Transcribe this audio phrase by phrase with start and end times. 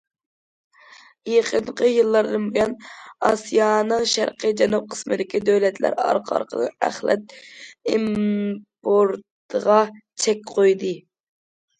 [1.31, 2.71] يېقىنقى يىللاردىن بۇيان،
[3.27, 7.37] ئاسىيانىڭ شەرقىي جەنۇب قىسمىدىكى دۆلەتلەر ئارقا- ئارقىدىن ئەخلەت
[7.93, 9.79] ئىمپورتىغا
[10.27, 10.97] چەك قويدى.